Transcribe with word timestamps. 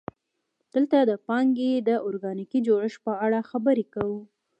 دلته 0.73 0.97
د 1.01 1.11
پانګې 1.27 1.71
د 1.87 1.89
ارګانیکي 2.07 2.59
جوړښت 2.67 2.99
په 3.05 3.13
اړه 3.25 3.39
خبرې 3.49 3.85
کوو 3.93 4.19